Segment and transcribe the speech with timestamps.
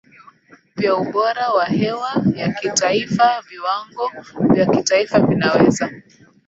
[0.75, 4.11] vya ubora wa hewa ya kitaifa Viwango
[4.53, 5.89] vya kitaifa vinaweza